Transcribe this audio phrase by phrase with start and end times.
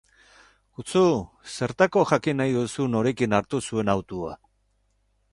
[0.77, 1.01] Kutzu!
[1.57, 4.33] Zertako jakin nahi duzu norekin hartu zuen autoa?